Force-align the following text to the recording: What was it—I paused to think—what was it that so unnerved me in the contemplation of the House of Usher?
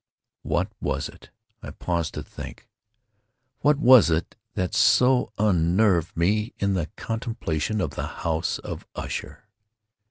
What 0.41 0.71
was 0.81 1.09
it—I 1.09 1.69
paused 1.69 2.15
to 2.15 2.23
think—what 2.23 3.77
was 3.77 4.09
it 4.09 4.35
that 4.55 4.73
so 4.73 5.31
unnerved 5.37 6.17
me 6.17 6.55
in 6.57 6.73
the 6.73 6.89
contemplation 6.97 7.79
of 7.79 7.91
the 7.91 8.07
House 8.25 8.57
of 8.57 8.87
Usher? 8.95 9.47